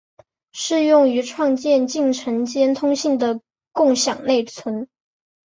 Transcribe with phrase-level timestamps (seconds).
[0.51, 3.39] 适用于创建进程间通信的
[3.71, 4.87] 共享内存。